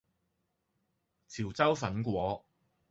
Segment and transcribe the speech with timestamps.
[1.27, 2.43] 潮州粉果